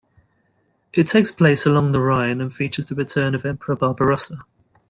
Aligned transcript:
It 0.93 1.05
takes 1.05 1.31
place 1.31 1.67
along 1.67 1.91
the 1.91 1.99
Rhine 1.99 2.41
and 2.41 2.51
features 2.51 2.87
the 2.87 2.95
return 2.95 3.35
of 3.35 3.45
Emperor 3.45 3.75
Barbarossa. 3.75 4.43